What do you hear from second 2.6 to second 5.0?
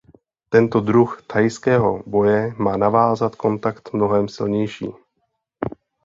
navázat kontakt mnohem silnější.